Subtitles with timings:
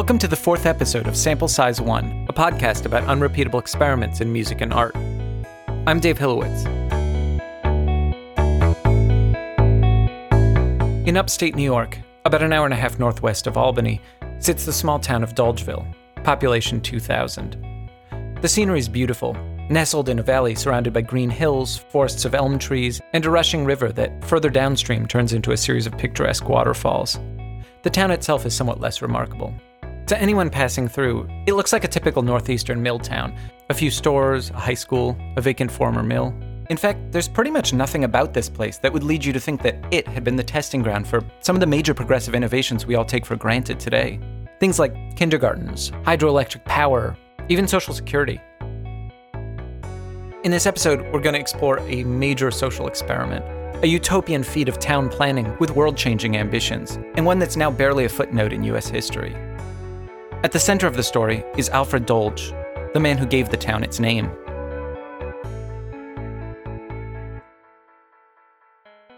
[0.00, 4.32] Welcome to the fourth episode of Sample Size One, a podcast about unrepeatable experiments in
[4.32, 4.96] music and art.
[5.86, 6.64] I'm Dave Hilowitz.
[11.06, 14.00] In upstate New York, about an hour and a half northwest of Albany,
[14.38, 15.86] sits the small town of Dolgeville,
[16.24, 17.90] population 2,000.
[18.40, 19.34] The scenery is beautiful,
[19.68, 23.66] nestled in a valley surrounded by green hills, forests of elm trees, and a rushing
[23.66, 27.20] river that further downstream turns into a series of picturesque waterfalls.
[27.82, 29.54] The town itself is somewhat less remarkable.
[30.10, 33.32] To anyone passing through, it looks like a typical northeastern mill town
[33.68, 36.34] a few stores, a high school, a vacant former mill.
[36.68, 39.62] In fact, there's pretty much nothing about this place that would lead you to think
[39.62, 42.96] that it had been the testing ground for some of the major progressive innovations we
[42.96, 44.18] all take for granted today.
[44.58, 47.16] Things like kindergartens, hydroelectric power,
[47.48, 48.40] even Social Security.
[50.42, 53.44] In this episode, we're going to explore a major social experiment,
[53.84, 58.06] a utopian feat of town planning with world changing ambitions, and one that's now barely
[58.06, 59.36] a footnote in US history.
[60.42, 62.54] At the center of the story is Alfred Dolge,
[62.94, 64.30] the man who gave the town its name.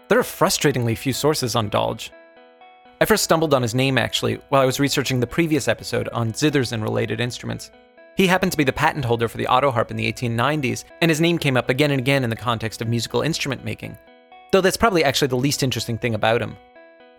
[0.09, 2.09] There are frustratingly few sources on Dolge.
[2.99, 6.33] I first stumbled on his name actually while I was researching the previous episode on
[6.33, 7.71] zithers and related instruments.
[8.17, 11.21] He happened to be the patent holder for the autoharp in the 1890s, and his
[11.21, 13.97] name came up again and again in the context of musical instrument making.
[14.51, 16.57] Though that's probably actually the least interesting thing about him.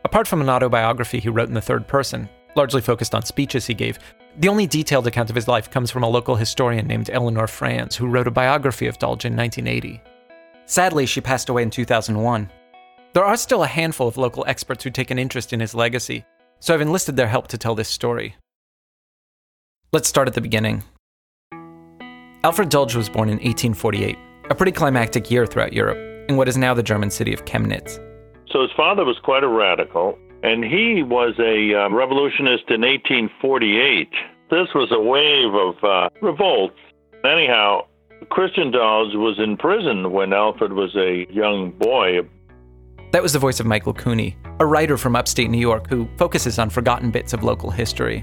[0.04, 3.74] Apart from an autobiography he wrote in the third person, largely focused on speeches he
[3.74, 3.98] gave.
[4.38, 7.96] The only detailed account of his life comes from a local historian named Eleanor Franz,
[7.96, 10.00] who wrote a biography of Dolge in 1980.
[10.66, 12.50] Sadly, she passed away in 2001.
[13.12, 16.24] There are still a handful of local experts who take an interest in his legacy,
[16.58, 18.36] so I've enlisted their help to tell this story.
[19.92, 20.82] Let's start at the beginning.
[22.42, 24.18] Alfred Dolge was born in 1848,
[24.50, 25.96] a pretty climactic year throughout Europe,
[26.28, 28.00] in what is now the German city of Chemnitz.
[28.50, 34.10] So his father was quite a radical, and he was a uh, revolutionist in 1848.
[34.50, 36.72] This was a wave of uh, revolt.
[37.24, 37.86] Anyhow,
[38.28, 42.20] Christian Dolge was in prison when Alfred was a young boy.
[43.12, 46.58] That was the voice of Michael Cooney, a writer from upstate New York who focuses
[46.58, 48.22] on forgotten bits of local history.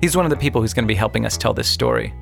[0.00, 2.12] He's one of the people who's going to be helping us tell this story.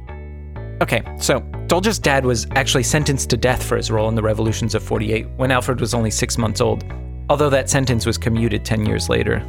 [0.82, 4.74] Okay, so Dolge's dad was actually sentenced to death for his role in the revolutions
[4.74, 6.84] of 48 when Alfred was only six months old
[7.28, 9.42] although that sentence was commuted 10 years later.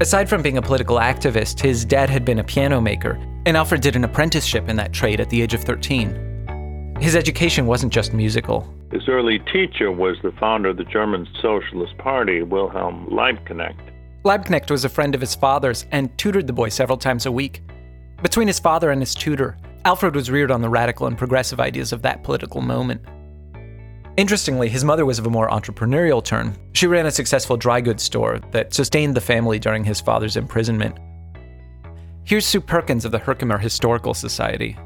[0.00, 3.80] Aside from being a political activist, his dad had been a piano maker, and Alfred
[3.80, 6.96] did an apprenticeship in that trade at the age of 13.
[7.00, 8.72] His education wasn't just musical.
[8.90, 13.92] His early teacher was the founder of the German Socialist Party, Wilhelm Liebknecht.
[14.24, 17.62] Liebknecht was a friend of his father's and tutored the boy several times a week.
[18.22, 21.92] Between his father and his tutor, Alfred was reared on the radical and progressive ideas
[21.92, 23.02] of that political moment.
[24.16, 26.56] Interestingly, his mother was of a more entrepreneurial turn.
[26.72, 30.96] She ran a successful dry goods store that sustained the family during his father's imprisonment.
[32.24, 34.76] Here's Sue Perkins of the Herkimer Historical Society.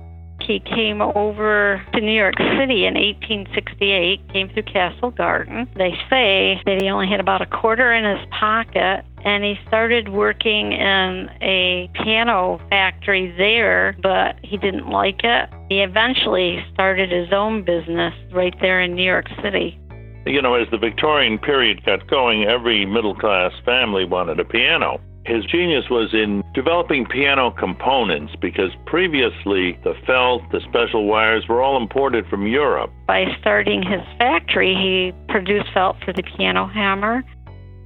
[0.40, 5.68] He came over to New York City in 1868, came through Castle Garden.
[5.76, 10.08] They say that he only had about a quarter in his pocket and he started
[10.08, 15.50] working in a piano factory there, but he didn't like it.
[15.68, 19.78] He eventually started his own business right there in New York City.
[20.26, 25.00] You know, as the Victorian period got going, every middle class family wanted a piano.
[25.26, 31.62] His genius was in developing piano components because previously the felt, the special wires were
[31.62, 32.90] all imported from Europe.
[33.06, 37.22] By starting his factory, he produced felt for the piano hammer,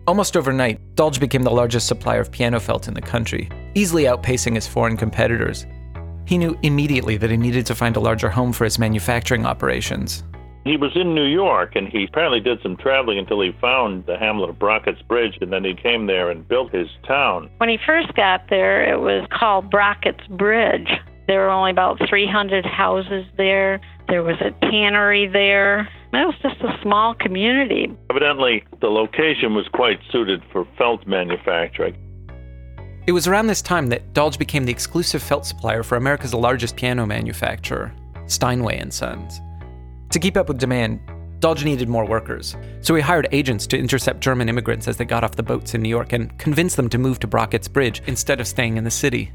[0.07, 4.55] Almost overnight, Dolge became the largest supplier of piano felt in the country, easily outpacing
[4.55, 5.65] his foreign competitors.
[6.27, 10.23] He knew immediately that he needed to find a larger home for his manufacturing operations.
[10.65, 14.19] He was in New York and he apparently did some traveling until he found the
[14.19, 17.49] hamlet of Brockett's Bridge and then he came there and built his town.
[17.57, 20.89] When he first got there, it was called Brockett's Bridge.
[21.27, 23.81] There were only about 300 houses there.
[24.09, 25.89] There was a tannery there.
[26.17, 27.93] It was just a small community.
[28.11, 31.97] Evidently, the location was quite suited for felt manufacturing.
[33.07, 36.77] It was around this time that Dolge became the exclusive felt supplier for America's largest
[36.77, 37.93] piano manufacturer,
[38.27, 39.41] Steinway and Sons.
[40.11, 41.01] To keep up with demand,
[41.41, 45.25] Dolge needed more workers, so he hired agents to intercept German immigrants as they got
[45.25, 48.41] off the boats in New York and convince them to move to Brockett's Bridge instead
[48.41, 49.31] of staying in the city.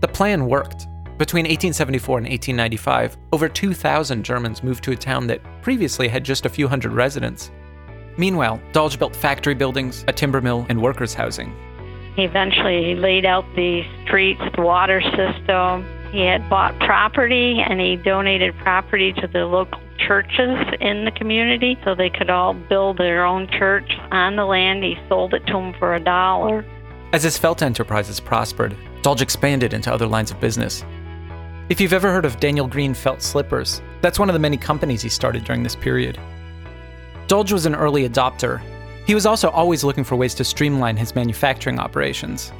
[0.00, 0.86] The plan worked.
[1.18, 6.46] Between 1874 and 1895, over 2,000 Germans moved to a town that previously had just
[6.46, 7.50] a few hundred residents.
[8.16, 11.52] Meanwhile, Dolge built factory buildings, a timber mill, and workers' housing.
[12.14, 15.84] He eventually laid out the streets, the water system.
[16.12, 21.76] He had bought property and he donated property to the local churches in the community
[21.84, 24.84] so they could all build their own church on the land.
[24.84, 26.64] He sold it to them for a dollar.
[27.12, 30.84] As his felt enterprises prospered, Dolge expanded into other lines of business.
[31.68, 35.02] If you've ever heard of Daniel Green Felt Slippers, that's one of the many companies
[35.02, 36.18] he started during this period.
[37.26, 38.62] Dolge was an early adopter.
[39.06, 42.52] He was also always looking for ways to streamline his manufacturing operations.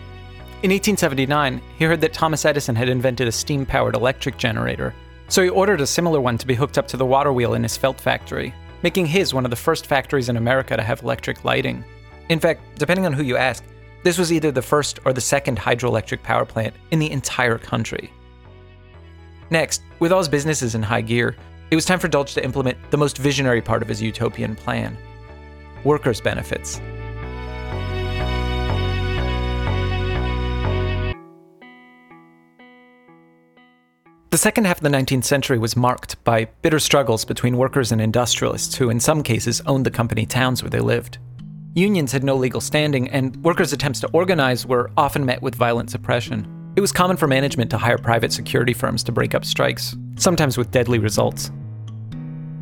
[0.63, 4.95] In 1879, he heard that Thomas Edison had invented a steam powered electric generator,
[5.29, 7.63] so he ordered a similar one to be hooked up to the water wheel in
[7.63, 8.53] his felt factory,
[8.83, 11.83] making his one of the first factories in America to have electric lighting.
[12.29, 13.65] In fact, depending on who you ask,
[14.05, 18.13] this was either the first or the second hydroelectric power plant in the entire country.
[19.51, 21.37] Next, with all his businesses in high gear,
[21.71, 24.97] it was time for Dolge to implement the most visionary part of his utopian plan
[25.85, 26.81] workers' benefits.
[34.31, 38.01] The second half of the 19th century was marked by bitter struggles between workers and
[38.01, 41.19] industrialists who, in some cases, owned the company towns where they lived.
[41.75, 45.91] Unions had no legal standing, and workers' attempts to organize were often met with violent
[45.91, 46.58] suppression.
[46.79, 50.57] It was common for management to hire private security firms to break up strikes, sometimes
[50.57, 51.51] with deadly results.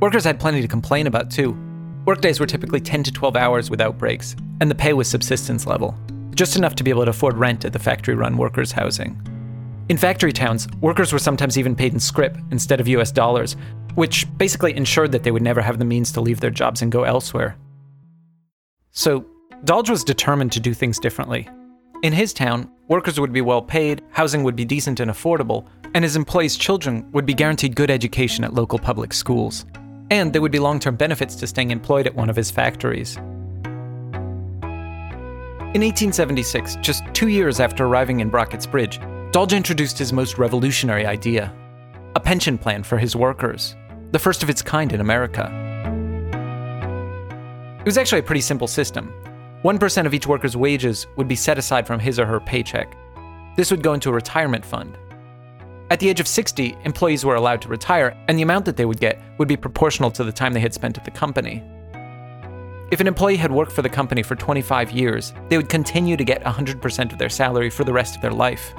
[0.01, 1.55] Workers had plenty to complain about, too.
[2.07, 5.95] Workdays were typically 10 to 12 hours without breaks, and the pay was subsistence level,
[6.35, 9.21] just enough to be able to afford rent at the factory run workers' housing.
[9.91, 13.55] In factory towns, workers were sometimes even paid in scrip instead of US dollars,
[13.97, 16.91] which basically ensured that they would never have the means to leave their jobs and
[16.91, 17.59] go elsewhere.
[18.93, 19.27] So,
[19.67, 21.51] Dolge was determined to do things differently.
[22.03, 26.05] In his town, workers would be well paid, housing would be decent and affordable, and
[26.05, 29.65] his employees' children would be guaranteed good education at local public schools.
[30.11, 33.17] And there would be long term benefits to staying employed at one of his factories.
[35.75, 39.01] In 1876, just two years after arriving in Brockett's Bridge,
[39.33, 41.53] Dolge introduced his most revolutionary idea
[42.15, 43.77] a pension plan for his workers,
[44.13, 45.51] the first of its kind in America.
[47.81, 49.13] It was actually a pretty simple system.
[49.67, 52.97] 1% of each worker's wages would be set aside from his or her paycheck.
[53.57, 54.97] This would go into a retirement fund.
[55.91, 58.85] At the age of 60, employees were allowed to retire, and the amount that they
[58.85, 61.65] would get would be proportional to the time they had spent at the company.
[62.93, 66.23] If an employee had worked for the company for 25 years, they would continue to
[66.23, 68.73] get 100% of their salary for the rest of their life.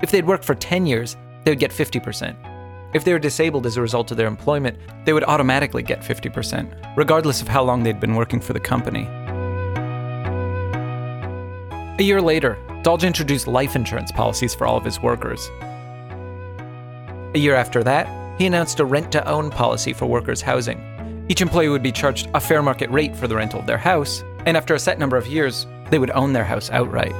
[0.00, 2.34] If they'd worked for 10 years, they would get 50%.
[2.94, 6.96] If they were disabled as a result of their employment, they would automatically get 50%,
[6.96, 9.06] regardless of how long they'd been working for the company.
[12.02, 15.48] A year later, Dolge introduced life insurance policies for all of his workers.
[17.32, 18.08] A year after that,
[18.40, 21.24] he announced a rent to own policy for workers' housing.
[21.28, 24.24] Each employee would be charged a fair market rate for the rental of their house,
[24.46, 27.14] and after a set number of years, they would own their house outright.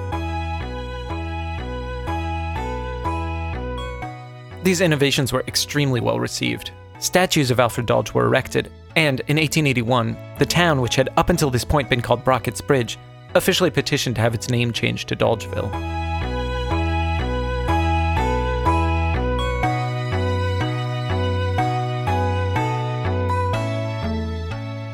[4.65, 6.73] These innovations were extremely well received.
[6.99, 11.51] Statues of Alfred Dolge were erected, and in 1881, the town, which had up until
[11.51, 12.99] this point been called Brockett's Bridge,
[13.35, 15.71] officially petitioned to have its name changed to Dolgeville.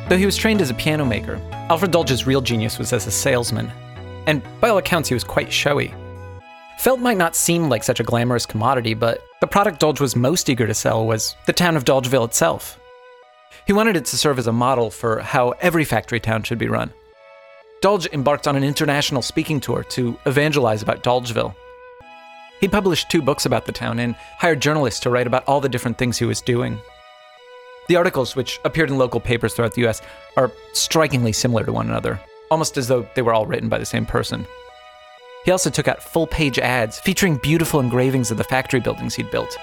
[0.08, 1.38] Though he was trained as a piano maker,
[1.68, 3.70] Alfred Dolge's real genius was as a salesman.
[4.26, 5.92] And by all accounts, he was quite showy.
[6.78, 10.48] Felt might not seem like such a glamorous commodity, but the product Dolge was most
[10.48, 12.78] eager to sell was the town of Dolgeville itself.
[13.66, 16.68] He wanted it to serve as a model for how every factory town should be
[16.68, 16.92] run.
[17.80, 21.54] Dolge embarked on an international speaking tour to evangelize about Dolgeville.
[22.60, 25.68] He published two books about the town and hired journalists to write about all the
[25.68, 26.80] different things he was doing.
[27.86, 30.02] The articles, which appeared in local papers throughout the US,
[30.36, 32.20] are strikingly similar to one another,
[32.50, 34.44] almost as though they were all written by the same person.
[35.44, 39.30] He also took out full page ads featuring beautiful engravings of the factory buildings he'd
[39.30, 39.56] built.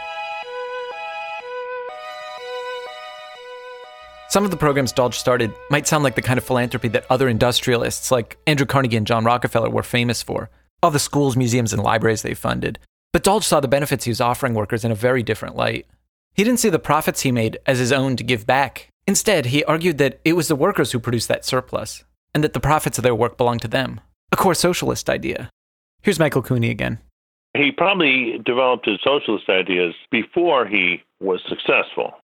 [4.36, 7.30] Some of the programs Dolge started might sound like the kind of philanthropy that other
[7.30, 10.50] industrialists like Andrew Carnegie and John Rockefeller were famous for,
[10.84, 12.78] all the schools, museums, and libraries they funded.
[13.14, 15.88] But Dolge saw the benefits he was offering workers in a very different light.
[16.34, 18.90] He didn't see the profits he made as his own to give back.
[19.08, 22.60] Instead, he argued that it was the workers who produced that surplus, and that the
[22.60, 24.02] profits of their work belonged to them.
[24.34, 25.50] A core socialist idea.
[26.02, 27.00] Here's Michael Cooney again.
[27.56, 32.16] He probably developed his socialist ideas before he was successful.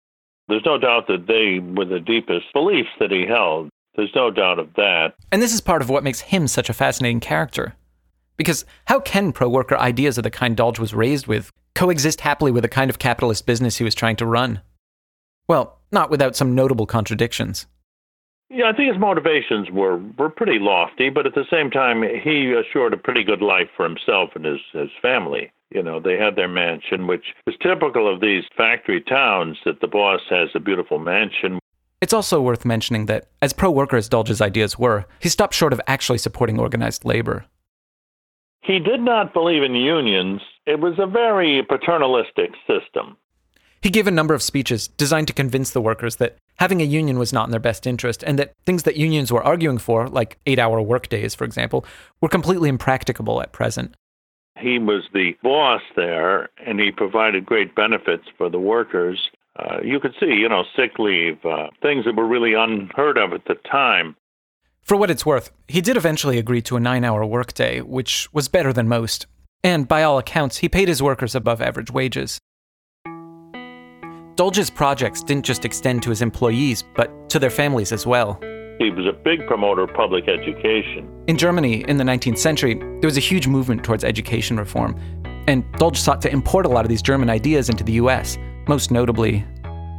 [0.51, 3.71] There's no doubt that they were the deepest beliefs that he held.
[3.95, 5.15] There's no doubt of that.
[5.31, 7.77] And this is part of what makes him such a fascinating character.
[8.37, 12.51] Because how can pro worker ideas of the kind Dolge was raised with coexist happily
[12.51, 14.61] with the kind of capitalist business he was trying to run?
[15.47, 17.67] Well, not without some notable contradictions.
[18.53, 22.53] Yeah, I think his motivations were, were pretty lofty, but at the same time, he
[22.53, 25.53] assured a pretty good life for himself and his, his family.
[25.71, 29.87] You know, they had their mansion, which is typical of these factory towns that the
[29.87, 31.61] boss has a beautiful mansion.
[32.01, 35.73] It's also worth mentioning that, as pro worker as Dolge's ideas were, he stopped short
[35.73, 37.45] of actually supporting organized labor.
[38.63, 40.41] He did not believe in unions.
[40.67, 43.17] It was a very paternalistic system.
[43.83, 47.19] He gave a number of speeches designed to convince the workers that having a union
[47.19, 50.39] was not in their best interest and that things that unions were arguing for, like
[50.45, 51.87] eight hour workdays, for example,
[52.21, 53.95] were completely impracticable at present.
[54.59, 59.31] He was the boss there and he provided great benefits for the workers.
[59.59, 63.33] Uh, you could see, you know, sick leave, uh, things that were really unheard of
[63.33, 64.15] at the time.
[64.83, 68.49] For what it's worth, he did eventually agree to a nine hour workday, which was
[68.49, 69.27] better than most.
[69.65, 72.41] And by all accounts, he paid his workers above average wages.
[74.41, 78.39] Dolge's projects didn't just extend to his employees, but to their families as well.
[78.79, 81.07] He was a big promoter of public education.
[81.27, 84.99] In Germany in the 19th century, there was a huge movement towards education reform,
[85.47, 88.91] and Dolge sought to import a lot of these German ideas into the US, most
[88.91, 89.45] notably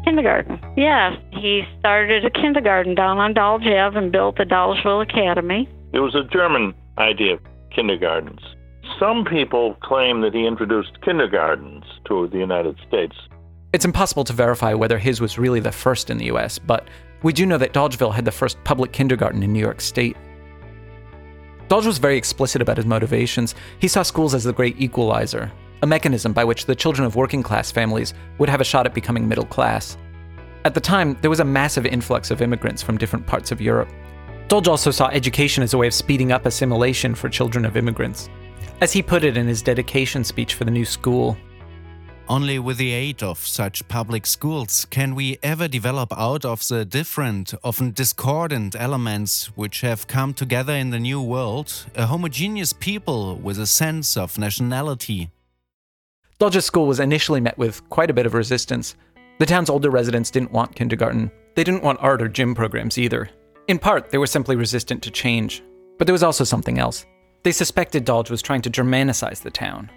[0.04, 0.60] kindergarten.
[0.76, 5.70] Yes, he started a kindergarten down on Dolge Ave and built the Dolgeville Academy.
[5.94, 7.42] It was a German idea, of
[7.76, 8.42] kindergartens.
[9.00, 13.16] Some people claim that he introduced kindergartens to the United States.
[13.74, 16.90] It's impossible to verify whether his was really the first in the US, but
[17.24, 20.18] we do know that Dolgeville had the first public kindergarten in New York State.
[21.70, 23.56] Dolge was very explicit about his motivations.
[23.80, 25.50] He saw schools as the great equalizer,
[25.84, 28.94] a mechanism by which the children of working class families would have a shot at
[28.94, 29.98] becoming middle class.
[30.66, 33.90] At the time, there was a massive influx of immigrants from different parts of Europe.
[34.50, 38.30] Dolge also saw education as a way of speeding up assimilation for children of immigrants.
[38.82, 41.38] As he put it in his dedication speech for the new school,
[42.28, 46.86] only with the aid of such public schools can we ever develop out of the
[46.86, 53.36] different, often discordant elements which have come together in the new world a homogeneous people
[53.36, 55.30] with a sense of nationality.
[56.40, 58.96] Dolge's school was initially met with quite a bit of resistance.
[59.40, 61.32] The town's older residents didn't want kindergarten.
[61.56, 63.30] They didn't want art or gym programs either.
[63.68, 65.64] In part, they were simply resistant to change.
[65.98, 67.06] But there was also something else.
[67.44, 69.92] They suspected Dolge was trying to Germanicize the town.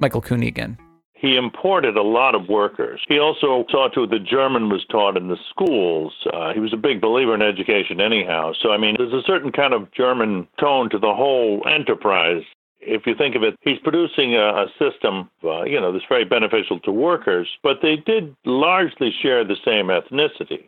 [0.00, 0.78] Michael Cooney again
[1.14, 3.00] he imported a lot of workers.
[3.08, 6.12] He also saw to that German was taught in the schools.
[6.32, 8.52] Uh, he was a big believer in education, anyhow.
[8.60, 12.42] So, I mean, there's a certain kind of German tone to the whole enterprise.
[12.80, 16.24] If you think of it, he's producing a, a system, uh, you know, that's very
[16.24, 20.64] beneficial to workers, but they did largely share the same ethnicity.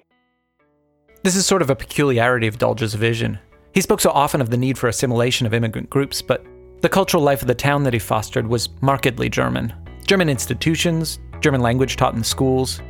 [1.22, 3.38] This is sort of a peculiarity of Dolge's vision.
[3.74, 6.46] He spoke so often of the need for assimilation of immigrant groups, but
[6.80, 9.74] the cultural life of the town that he fostered was markedly German.
[10.06, 12.80] German institutions, German language taught in schools,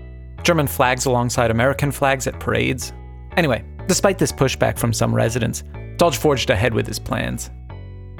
[0.43, 2.93] German flags alongside American flags at parades.
[3.39, 5.65] Anyway, despite this pushback from some residents,
[5.97, 7.51] Dolge forged ahead with his plans.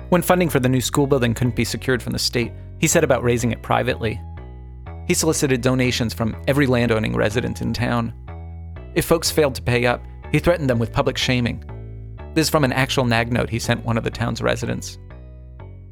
[0.09, 3.05] When funding for the new school building couldn't be secured from the state, he set
[3.05, 4.21] about raising it privately.
[5.07, 8.15] He solicited donations from every landowning resident in town.
[8.95, 11.63] If folks failed to pay up, he threatened them with public shaming.
[12.35, 14.99] This is from an actual nag note he sent one of the town's residents.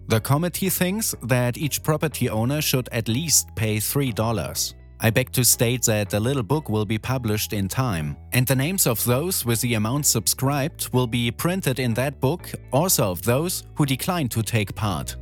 [0.07, 4.75] The committee thinks that each property owner should at least pay $3.
[5.01, 8.55] I beg to state that the little book will be published in time, and the
[8.55, 13.23] names of those with the amount subscribed will be printed in that book, also of
[13.23, 15.17] those who declined to take part.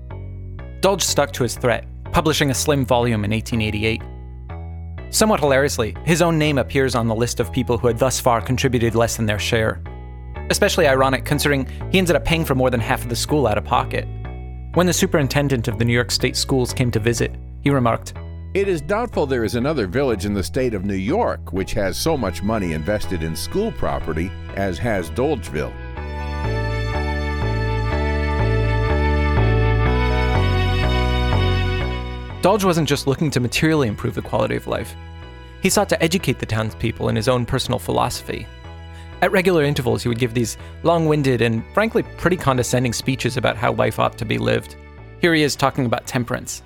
[0.81, 4.03] Dolge stuck to his threat, publishing a slim volume in 1888.
[5.15, 8.41] Somewhat hilariously, his own name appears on the list of people who had thus far
[8.41, 9.81] contributed less than their share.
[10.51, 13.59] Especially ironic considering he ended up paying for more than half of the school out
[13.59, 14.09] of pocket.
[14.75, 18.15] When the superintendent of the New York State schools came to visit, he remarked,
[18.55, 21.99] It is doubtful there is another village in the state of New York which has
[21.99, 25.75] so much money invested in school property as has Dolgeville.
[32.41, 34.97] Dolge wasn't just looking to materially improve the quality of life.
[35.61, 38.47] He sought to educate the townspeople in his own personal philosophy,
[39.23, 43.57] at regular intervals, he would give these long winded and frankly pretty condescending speeches about
[43.57, 44.77] how life ought to be lived.
[45.21, 46.63] Here he is talking about temperance.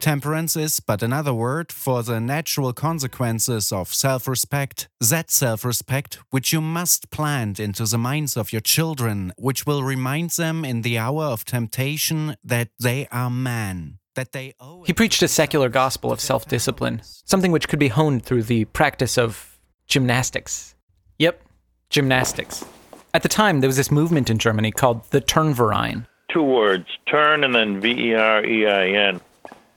[0.00, 6.18] Temperance is but another word for the natural consequences of self respect, that self respect
[6.30, 10.80] which you must plant into the minds of your children, which will remind them in
[10.80, 13.98] the hour of temptation that they are man.
[14.14, 17.88] That they owe he preached a secular gospel of self discipline, something which could be
[17.88, 20.74] honed through the practice of gymnastics.
[21.18, 21.42] Yep,
[21.90, 22.64] gymnastics.
[23.12, 26.06] At the time, there was this movement in Germany called the Turnverein.
[26.32, 29.20] Two words, turn and then V E R E I N.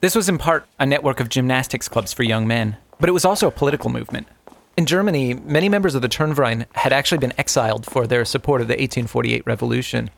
[0.00, 3.24] This was in part a network of gymnastics clubs for young men, but it was
[3.24, 4.28] also a political movement.
[4.76, 8.68] In Germany, many members of the Turnverein had actually been exiled for their support of
[8.68, 10.10] the 1848 revolution.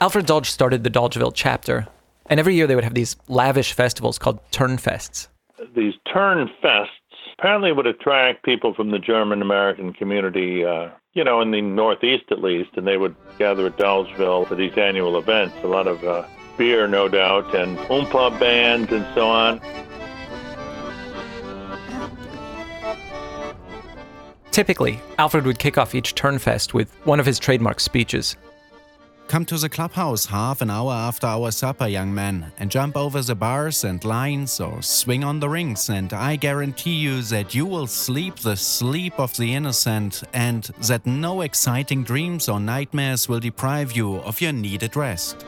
[0.00, 1.86] Alfred Dolge started the Dolgeville chapter,
[2.26, 5.28] and every year they would have these lavish festivals called Turnfests.
[5.74, 6.88] These Turnfests
[7.42, 12.22] apparently would attract people from the German American community, uh, you know, in the Northeast
[12.30, 15.56] at least, and they would gather at Dolgeville for these annual events.
[15.64, 16.24] A lot of uh,
[16.56, 19.60] beer, no doubt, and oompa bands and so on.
[24.52, 28.36] Typically, Alfred would kick off each Turnfest with one of his trademark speeches.
[29.32, 33.22] Come to the clubhouse half an hour after our supper, young man, and jump over
[33.22, 37.64] the bars and lines or swing on the rings, and I guarantee you that you
[37.64, 43.40] will sleep the sleep of the innocent and that no exciting dreams or nightmares will
[43.40, 45.46] deprive you of your needed rest.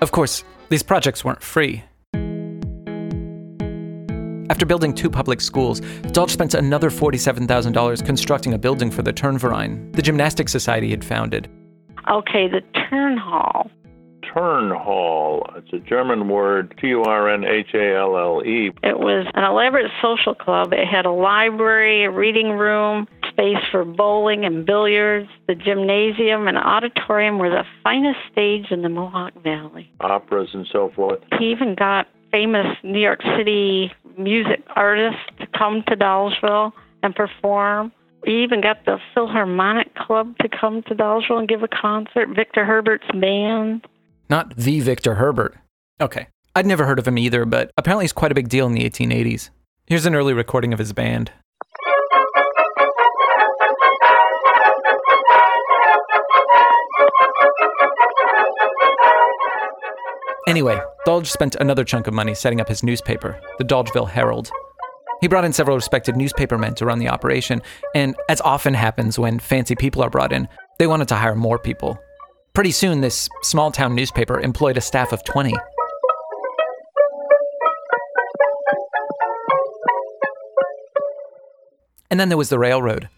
[0.00, 1.84] Of course, these projects weren't free.
[4.52, 5.80] After building two public schools,
[6.12, 11.48] Dolge spent another $47,000 constructing a building for the Turnverein, the gymnastics society he'd founded.
[12.10, 13.70] Okay, the Turn Hall.
[14.22, 15.50] Turnhall.
[15.56, 18.70] It's a German word, T U R N H A L L E.
[18.82, 20.74] It was an elaborate social club.
[20.74, 25.30] It had a library, a reading room, space for bowling and billiards.
[25.48, 29.90] The gymnasium and auditorium were the finest stage in the Mohawk Valley.
[30.00, 31.20] Operas and so forth.
[31.38, 37.92] He even got famous New York City music artists to come to Dolgeville and perform.
[38.26, 42.28] We even got the Philharmonic Club to come to Dolgeville and give a concert.
[42.34, 43.86] Victor Herbert's band.
[44.30, 45.56] Not the Victor Herbert.
[46.00, 46.28] Okay.
[46.54, 48.88] I'd never heard of him either, but apparently he's quite a big deal in the
[48.88, 49.50] 1880s.
[49.86, 51.32] Here's an early recording of his band.
[60.48, 64.50] Anyway, Dolge spent another chunk of money setting up his newspaper, the Dolgeville Herald.
[65.20, 67.62] He brought in several respected newspapermen to run the operation,
[67.94, 70.48] and as often happens when fancy people are brought in,
[70.80, 71.96] they wanted to hire more people.
[72.54, 75.54] Pretty soon, this small town newspaper employed a staff of 20.
[82.10, 83.08] And then there was the railroad,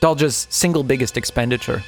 [0.00, 1.82] Dolge's single biggest expenditure.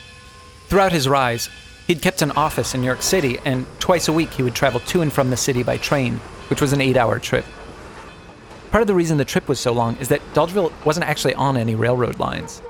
[0.69, 1.51] Throughout his rise,
[1.91, 4.79] he'd kept an office in New York City, and twice a week he would travel
[4.79, 6.15] to and from the city by train,
[6.49, 7.45] which was an eight hour trip.
[8.71, 11.57] Part of the reason the trip was so long is that Dolgeville wasn't actually on
[11.57, 12.63] any railroad lines.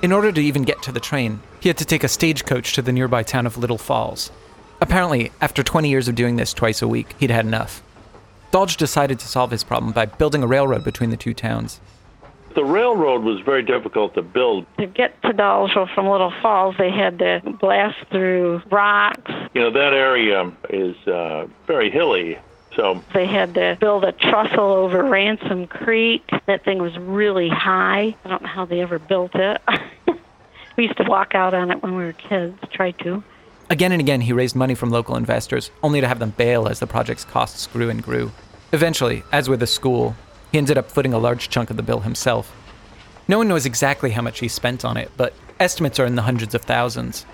[0.00, 2.80] In order to even get to the train, he had to take a stagecoach to
[2.80, 4.30] the nearby town of Little Falls.
[4.80, 7.82] Apparently, after 20 years of doing this twice a week, he'd had enough.
[8.52, 11.78] Dolge decided to solve his problem by building a railroad between the two towns.
[12.56, 14.64] The railroad was very difficult to build.
[14.78, 19.30] To get to Dolgeville from Little Falls, they had to blast through rocks.
[19.52, 22.38] You know, that area is uh, very hilly.
[22.74, 26.22] So They had to build a trestle over Ransom Creek.
[26.46, 28.16] That thing was really high.
[28.24, 29.60] I don't know how they ever built it.
[30.78, 33.22] we used to walk out on it when we were kids, try to.
[33.68, 36.80] Again and again, he raised money from local investors, only to have them bail as
[36.80, 38.32] the project's costs grew and grew.
[38.72, 40.16] Eventually, as with the school,
[40.52, 42.54] he ended up footing a large chunk of the bill himself.
[43.28, 46.22] No one knows exactly how much he spent on it, but estimates are in the
[46.22, 47.26] hundreds of thousands.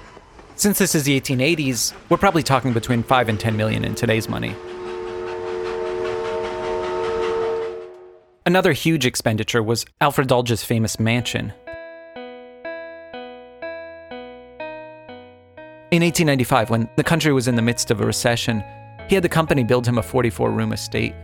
[0.57, 4.29] Since this is the 1880s, we're probably talking between 5 and 10 million in today's
[4.29, 4.55] money.
[8.45, 11.53] Another huge expenditure was Alfred Dolge's famous mansion.
[15.93, 18.65] In 1895, when the country was in the midst of a recession,
[19.09, 21.15] he had the company build him a 44 room estate.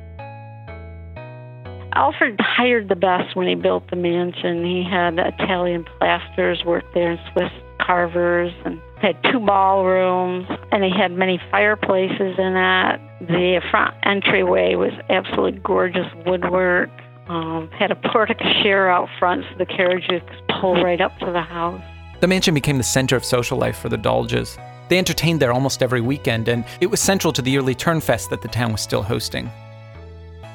[1.94, 4.64] Alfred hired the best when he built the mansion.
[4.64, 10.90] He had Italian plasters work there and Swiss carvers and had two ballrooms and he
[10.90, 13.00] had many fireplaces in it.
[13.20, 16.90] The front entryway was absolutely gorgeous woodwork.
[17.28, 21.26] Um, had a porte cochere out front so the carriages could pull right up to
[21.26, 21.82] the house.
[22.20, 24.58] The mansion became the center of social life for the Dolges.
[24.88, 28.40] They entertained there almost every weekend, and it was central to the yearly Turnfest that
[28.40, 29.50] the town was still hosting.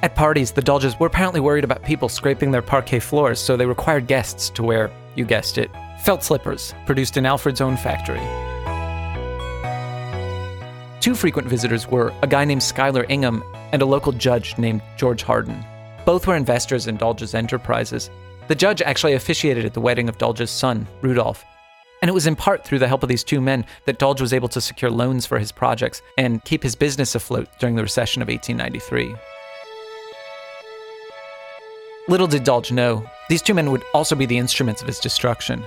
[0.03, 3.65] At parties, the Dolges were apparently worried about people scraping their parquet floors, so they
[3.65, 5.71] required guests to wear, you guessed it,
[6.03, 8.19] felt slippers, produced in Alfred's own factory.
[10.99, 15.23] Two frequent visitors were a guy named Schuyler Ingham and a local judge named George
[15.23, 15.63] Hardin.
[16.05, 18.09] Both were investors in Dolge's enterprises.
[18.49, 21.45] The judge actually officiated at the wedding of Dolge's son, Rudolph.
[22.01, 24.33] And it was in part through the help of these two men that Dolge was
[24.33, 28.21] able to secure loans for his projects and keep his business afloat during the recession
[28.21, 29.15] of 1893.
[32.09, 35.63] Little did Dolge know, these two men would also be the instruments of his destruction.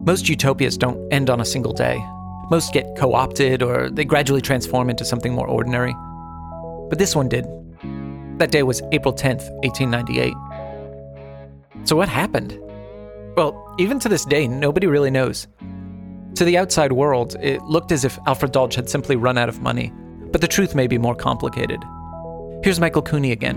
[0.00, 2.04] Most utopias don't end on a single day.
[2.50, 5.94] Most get co opted or they gradually transform into something more ordinary.
[6.90, 7.46] But this one did.
[8.38, 10.34] That day was April 10th, 1898.
[11.84, 12.58] So, what happened?
[13.34, 15.46] Well, even to this day, nobody really knows.
[16.34, 19.60] To the outside world, it looked as if Alfred Dolge had simply run out of
[19.60, 19.92] money,
[20.30, 21.82] but the truth may be more complicated.
[22.64, 23.56] Here's Michael Cooney again.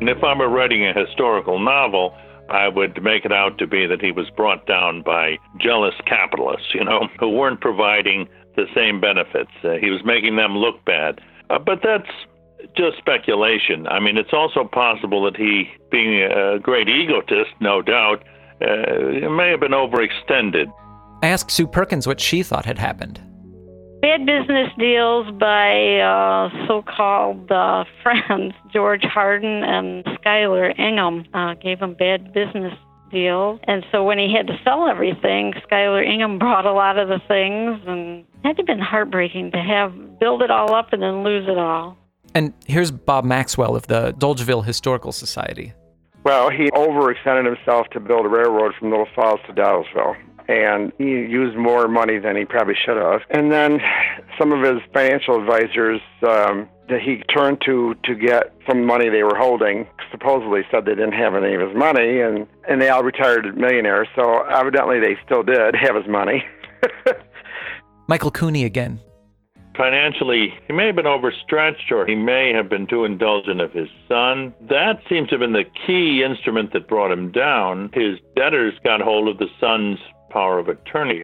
[0.00, 2.14] And if I were writing a historical novel,
[2.48, 6.74] I would make it out to be that he was brought down by jealous capitalists,
[6.74, 9.50] you know, who weren't providing the same benefits.
[9.64, 11.20] Uh, he was making them look bad.
[11.50, 12.10] Uh, but that's
[12.76, 13.86] just speculation.
[13.86, 18.22] I mean, it's also possible that he, being a great egotist, no doubt,
[18.62, 20.72] uh, may have been overextended.
[21.22, 23.20] I asked Sue Perkins what she thought had happened.
[24.00, 31.54] Bad business deals by uh, so called uh, friends, George Hardin and Schuyler Ingham, uh,
[31.54, 32.74] gave him bad business
[33.12, 33.60] deals.
[33.64, 37.20] And so when he had to sell everything, Schuyler Ingham brought a lot of the
[37.28, 41.02] things, and it had to have been heartbreaking to have build it all up and
[41.02, 41.96] then lose it all.
[42.34, 45.74] And here's Bob Maxwell of the Dolgeville Historical Society.
[46.24, 50.16] Well, he overextended himself to build a railroad from Little Falls to Dolgeville
[50.48, 53.20] and he used more money than he probably should have.
[53.30, 53.80] And then
[54.38, 59.22] some of his financial advisors um, that he turned to to get some money they
[59.22, 63.02] were holding supposedly said they didn't have any of his money, and and they all
[63.02, 64.08] retired millionaires.
[64.14, 66.44] So evidently they still did have his money.
[68.08, 69.00] Michael Cooney again.
[69.76, 73.88] Financially, he may have been overstretched or he may have been too indulgent of his
[74.06, 74.52] son.
[74.68, 77.90] That seems to have been the key instrument that brought him down.
[77.94, 79.98] His debtors got hold of the son's
[80.30, 81.22] power of attorney.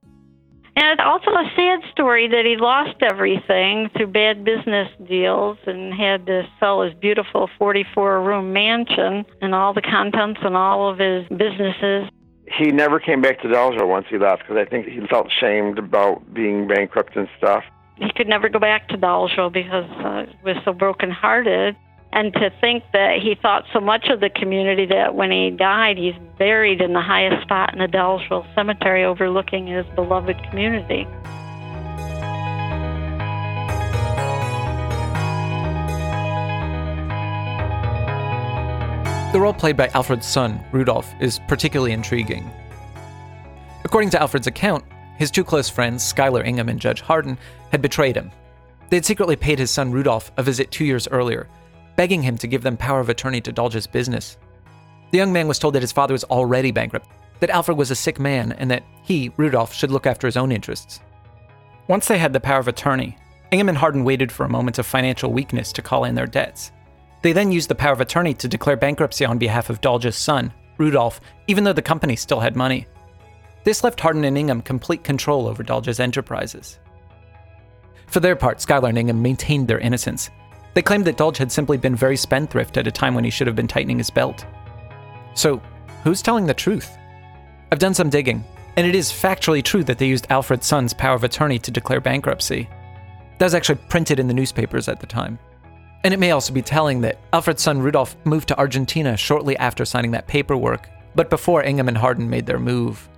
[0.76, 5.92] And it's also a sad story that he lost everything through bad business deals and
[5.92, 10.98] had to sell his beautiful 44 room mansion and all the contents and all of
[10.98, 12.08] his businesses.
[12.56, 15.78] He never came back to Dolgeville once he left because I think he felt shamed
[15.78, 17.64] about being bankrupt and stuff.
[17.98, 21.76] He could never go back to Dolgeville because uh, he was so brokenhearted.
[22.12, 25.98] And to think that he thought so much of the community that when he died,
[25.98, 31.06] he's buried in the highest spot in the Dolgeville Cemetery overlooking his beloved community.
[39.32, 42.50] The role played by Alfred's son, Rudolph, is particularly intriguing.
[43.84, 44.84] According to Alfred's account,
[45.18, 47.36] his two close friends, Schuyler Ingham and Judge Hardin,
[47.70, 48.30] had betrayed him.
[48.90, 51.48] They had secretly paid his son Rudolph a visit two years earlier
[51.98, 54.38] begging him to give them power of attorney to Dolge's business.
[55.10, 57.08] The young man was told that his father was already bankrupt,
[57.40, 60.52] that Alfred was a sick man, and that he, Rudolph, should look after his own
[60.52, 61.00] interests.
[61.88, 63.18] Once they had the power of attorney,
[63.50, 66.70] Ingham and Hardin waited for a moment of financial weakness to call in their debts.
[67.22, 70.52] They then used the power of attorney to declare bankruptcy on behalf of Dolge's son,
[70.78, 72.86] Rudolph, even though the company still had money.
[73.64, 76.78] This left Hardin and Ingham complete control over Dolge's enterprises.
[78.08, 80.30] For their part, Schuyler and Ingham maintained their innocence,
[80.74, 83.46] they claimed that Dolge had simply been very spendthrift at a time when he should
[83.46, 84.46] have been tightening his belt.
[85.34, 85.60] So,
[86.04, 86.96] who's telling the truth?
[87.70, 88.44] I've done some digging,
[88.76, 92.00] and it is factually true that they used Alfred's son's power of attorney to declare
[92.00, 92.68] bankruptcy.
[93.38, 95.38] That was actually printed in the newspapers at the time.
[96.04, 99.84] And it may also be telling that Alfred's son Rudolph moved to Argentina shortly after
[99.84, 103.08] signing that paperwork, but before Ingham and Hardin made their move.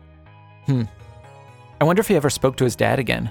[0.67, 0.85] Hmm.
[1.81, 3.31] I wonder if he ever spoke to his dad again.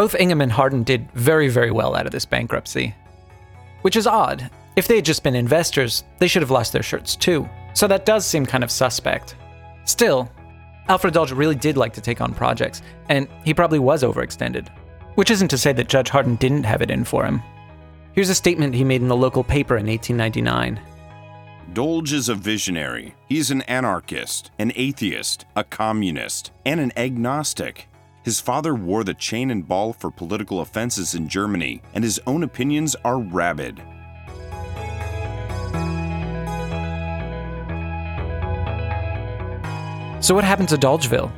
[0.00, 2.94] Both Ingham and Hardin did very, very well out of this bankruptcy.
[3.82, 4.48] Which is odd.
[4.74, 7.46] If they had just been investors, they should have lost their shirts too.
[7.74, 9.36] So that does seem kind of suspect.
[9.84, 10.32] Still,
[10.88, 14.68] Alfred Dolge really did like to take on projects, and he probably was overextended.
[15.16, 17.42] Which isn't to say that Judge Hardin didn't have it in for him.
[18.14, 20.80] Here's a statement he made in the local paper in 1899.
[21.74, 23.16] Dolge is a visionary.
[23.28, 27.89] He's an anarchist, an atheist, a communist, and an agnostic.
[28.30, 32.44] His father wore the chain and ball for political offenses in Germany, and his own
[32.44, 33.82] opinions are rabid.
[40.22, 41.32] So, what happened to Dolgeville?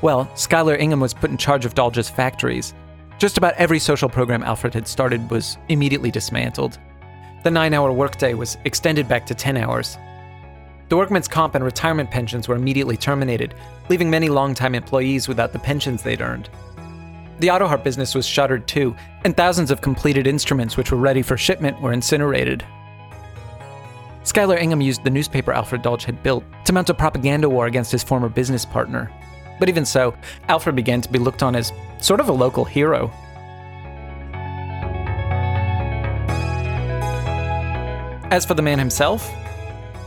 [0.00, 2.72] Well, Schuyler Ingham was put in charge of Dolge's factories.
[3.18, 6.78] Just about every social program Alfred had started was immediately dismantled.
[7.44, 9.98] The nine hour workday was extended back to 10 hours,
[10.92, 13.54] the workmen's comp and retirement pensions were immediately terminated,
[13.88, 16.50] leaving many longtime employees without the pensions they'd earned.
[17.38, 21.22] The auto harp business was shuttered too, and thousands of completed instruments which were ready
[21.22, 22.62] for shipment were incinerated.
[24.22, 27.90] Schuyler Ingham used the newspaper Alfred Dolge had built to mount a propaganda war against
[27.90, 29.10] his former business partner.
[29.58, 30.14] But even so,
[30.48, 33.10] Alfred began to be looked on as sort of a local hero.
[38.30, 39.32] As for the man himself,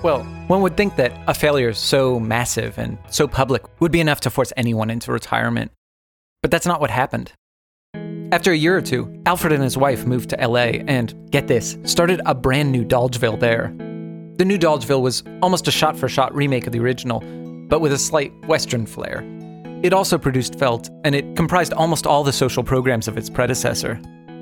[0.06, 4.20] well, one would think that a failure so massive and so public would be enough
[4.20, 5.72] to force anyone into retirement.
[6.44, 7.32] But that's not what happened.
[8.32, 11.80] After a year or two, Alfred and his wife moved to LA and, get this,
[11.86, 13.74] started a brand new Dolgeville there.
[14.38, 17.22] The new Dolgeville was almost a shot for shot remake of the original,
[17.68, 19.24] but with a slight Western flair.
[19.82, 24.00] It also produced Felt, and it comprised almost all the social programs of its predecessor.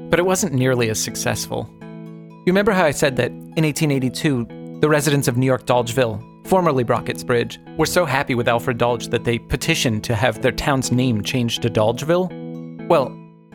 [0.09, 1.69] But it wasn't nearly as successful.
[1.79, 6.83] You remember how I said that in 1882, the residents of New York Dolgeville, formerly
[6.83, 10.91] Brockett's Bridge, were so happy with Alfred Dolge that they petitioned to have their town's
[10.91, 12.27] name changed to Dolgeville?
[12.89, 13.05] Well,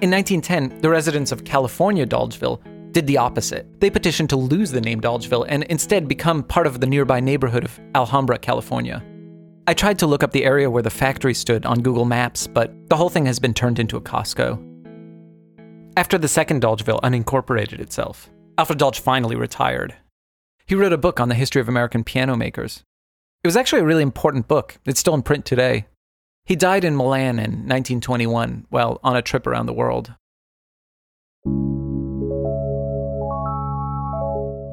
[0.01, 2.63] in 1910, the residents of California Dolgeville
[2.93, 3.79] did the opposite.
[3.79, 7.65] They petitioned to lose the name Dolgeville and instead become part of the nearby neighborhood
[7.65, 9.05] of Alhambra, California.
[9.67, 12.73] I tried to look up the area where the factory stood on Google Maps, but
[12.89, 14.57] the whole thing has been turned into a Costco.
[15.95, 19.95] After the second Dolgeville unincorporated itself, Alfred Dolge finally retired.
[20.69, 22.85] He wrote a book on the history of American piano makers.
[23.43, 24.79] It was actually a really important book.
[24.85, 25.87] It's still in print today.
[26.45, 30.13] He died in Milan in 1921 while on a trip around the world.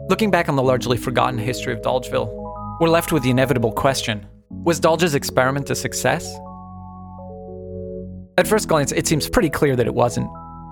[0.10, 2.28] Looking back on the largely forgotten history of Dolgeville,
[2.82, 6.26] we're left with the inevitable question Was Dolge's experiment a success?
[8.38, 10.28] At first glance, it seems pretty clear that it wasn't.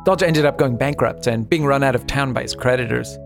[0.05, 3.17] Dolge ended up going bankrupt and being run out of town by his creditors.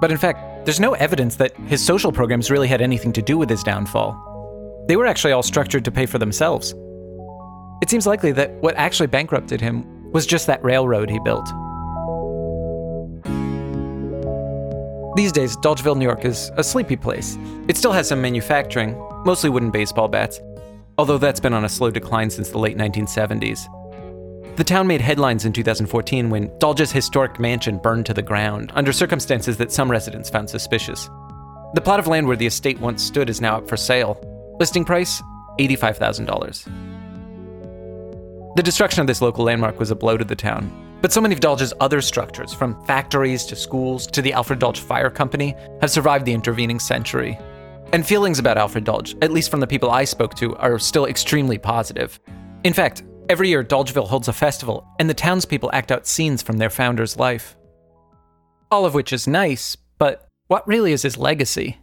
[0.00, 3.38] But in fact, there's no evidence that his social programs really had anything to do
[3.38, 4.84] with his downfall.
[4.86, 6.74] They were actually all structured to pay for themselves.
[7.80, 11.46] It seems likely that what actually bankrupted him was just that railroad he built.
[15.16, 17.38] These days, Dolgeville, New York is a sleepy place.
[17.66, 20.38] It still has some manufacturing, mostly wooden baseball bats,
[20.98, 23.66] although that's been on a slow decline since the late 1970s.
[24.58, 28.92] The town made headlines in 2014 when Dolge's historic mansion burned to the ground under
[28.92, 31.08] circumstances that some residents found suspicious.
[31.74, 34.18] The plot of land where the estate once stood is now up for sale.
[34.58, 35.22] Listing price
[35.60, 36.64] $85,000.
[38.56, 41.36] The destruction of this local landmark was a blow to the town, but so many
[41.36, 45.92] of Dolge's other structures, from factories to schools to the Alfred Dolge Fire Company, have
[45.92, 47.38] survived the intervening century.
[47.92, 51.06] And feelings about Alfred Dolge, at least from the people I spoke to, are still
[51.06, 52.18] extremely positive.
[52.64, 56.58] In fact, every year Dolgeville holds a festival, and the townspeople act out scenes from
[56.58, 57.56] their founder's life.
[58.70, 61.78] All of which is nice, but what really is his legacy?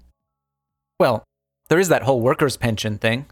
[1.00, 1.24] Well,
[1.70, 3.26] there is that whole workers' pension thing.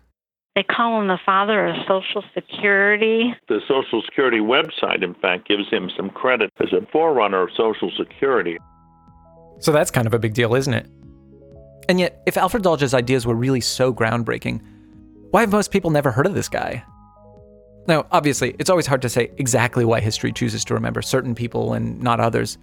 [0.56, 3.34] They call him the father of Social Security.
[3.48, 7.92] The Social Security website, in fact, gives him some credit as a forerunner of Social
[7.98, 8.58] Security.
[9.60, 10.88] So that's kind of a big deal, isn't it?
[11.90, 14.62] And yet, if Alfred Dolge's ideas were really so groundbreaking,
[15.32, 16.84] why have most people never heard of this guy?
[17.88, 21.74] Now, obviously, it's always hard to say exactly why history chooses to remember certain people
[21.74, 22.58] and not others.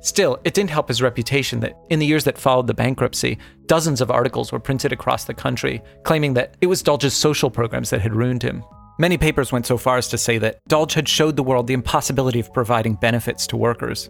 [0.00, 4.00] Still, it didn't help his reputation that in the years that followed the bankruptcy, dozens
[4.00, 8.02] of articles were printed across the country claiming that it was Dolge's social programs that
[8.02, 8.62] had ruined him.
[8.98, 11.74] Many papers went so far as to say that Dolge had showed the world the
[11.74, 14.08] impossibility of providing benefits to workers.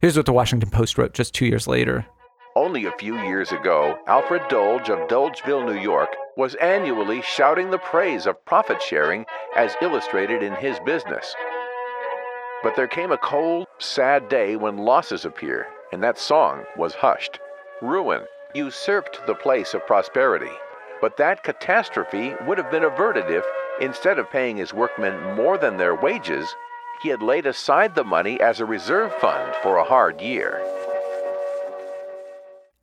[0.00, 2.06] Here's what the Washington Post wrote just two years later.
[2.54, 7.78] Only a few years ago, Alfred Dolge of Dolgeville, New York, was annually shouting the
[7.78, 9.24] praise of profit sharing
[9.56, 11.34] as illustrated in his business.
[12.62, 17.40] But there came a cold, sad day when losses appear, and that song was hushed.
[17.80, 20.52] Ruin usurped the place of prosperity.
[21.00, 23.44] But that catastrophe would have been averted if,
[23.80, 26.54] instead of paying his workmen more than their wages,
[27.02, 30.62] he had laid aside the money as a reserve fund for a hard year.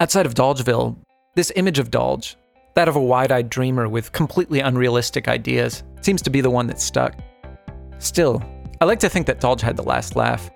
[0.02, 0.96] Outside of Dolgeville,
[1.36, 2.38] this image of Dolge,
[2.76, 6.68] that of a wide eyed dreamer with completely unrealistic ideas, seems to be the one
[6.68, 7.16] that stuck.
[7.98, 8.42] Still,
[8.80, 10.50] I like to think that Dolge had the last laugh.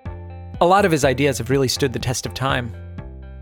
[0.62, 2.74] A lot of his ideas have really stood the test of time.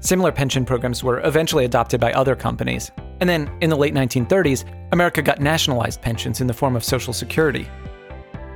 [0.01, 2.91] Similar pension programs were eventually adopted by other companies.
[3.21, 7.12] And then, in the late 1930s, America got nationalized pensions in the form of Social
[7.12, 7.69] Security.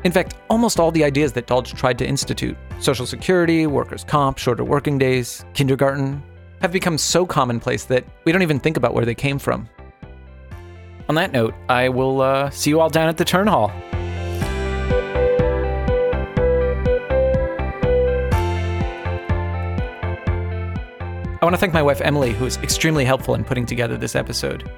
[0.03, 4.37] In fact, almost all the ideas that Dolge tried to institute Social Security, workers' comp,
[4.37, 6.25] shorter working days, kindergarten
[6.61, 9.69] have become so commonplace that we don't even think about where they came from.
[11.09, 13.71] On that note, I will uh, see you all down at the Turn Hall.
[21.38, 24.16] I want to thank my wife Emily, who was extremely helpful in putting together this
[24.16, 24.69] episode.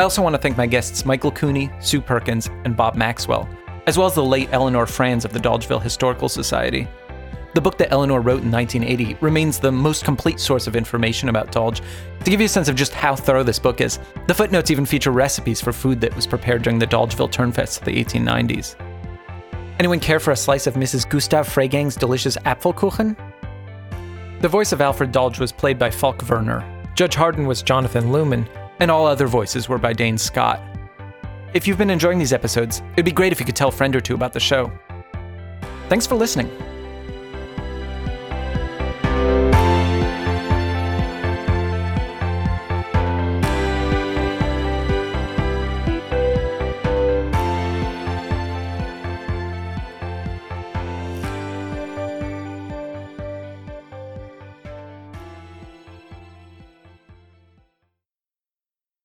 [0.00, 3.46] I also want to thank my guests Michael Cooney, Sue Perkins, and Bob Maxwell,
[3.86, 6.88] as well as the late Eleanor Franz of the Dolgeville Historical Society.
[7.54, 11.52] The book that Eleanor wrote in 1980 remains the most complete source of information about
[11.52, 11.80] Dolge.
[12.24, 14.84] To give you a sense of just how thorough this book is, the footnotes even
[14.84, 18.74] feature recipes for food that was prepared during the Dolgeville Turnfest of the 1890s.
[19.78, 21.08] Anyone care for a slice of Mrs.
[21.08, 23.16] Gustav Freigang's delicious Apfelkuchen?
[24.40, 26.64] The voice of Alfred Dolge was played by Falk Werner.
[26.96, 28.48] Judge Hardin was Jonathan Luman,
[28.80, 30.60] and all other voices were by Dane Scott.
[31.54, 33.94] If you've been enjoying these episodes, it'd be great if you could tell a friend
[33.94, 34.72] or two about the show.
[35.88, 36.50] Thanks for listening.